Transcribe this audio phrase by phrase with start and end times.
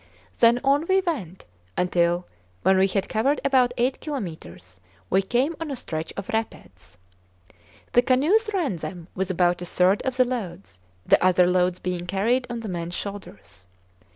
[0.39, 1.45] Then on we went,
[1.77, 2.25] until,
[2.63, 4.79] when we had covered about eight kilometres,
[5.11, 6.97] we came on a stretch of rapids.
[7.91, 12.07] The canoes ran them with about a third of the loads, the other loads being
[12.07, 13.67] carried on the men's shoulders.